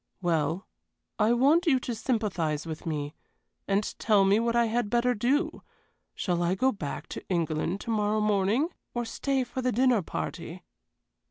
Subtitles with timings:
[0.19, 0.67] "Well,
[1.19, 3.13] I want you to sympathize with me,
[3.67, 5.61] and tell me what I had better do.
[6.15, 10.63] Shall I go back to England to morrow morning, or stay for the dinner party?"